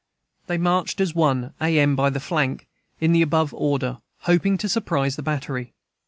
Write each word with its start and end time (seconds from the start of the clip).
They 0.47 0.57
marched 0.57 0.99
at 0.99 1.09
one 1.09 1.53
A. 1.61 1.77
M., 1.77 1.95
by 1.95 2.09
the 2.09 2.19
flank, 2.19 2.67
in 2.99 3.11
the 3.11 3.21
above 3.21 3.53
order, 3.53 3.99
hoping 4.21 4.57
to 4.57 4.67
surprise 4.67 5.15
the 5.15 5.21
battery. 5.21 5.73